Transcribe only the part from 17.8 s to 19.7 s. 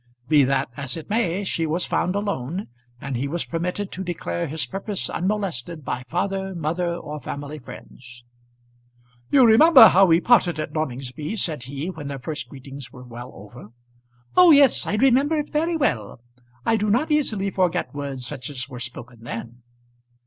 words such as were spoken then."